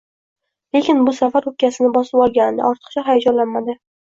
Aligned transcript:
Lekin 0.77 1.03
bu 1.09 1.13
safar 1.17 1.45
oʻpkasini 1.51 1.91
bosib 1.99 2.23
olgandi, 2.25 2.65
ortiqcha 2.71 3.05
hayajonlanmadi 3.13 3.79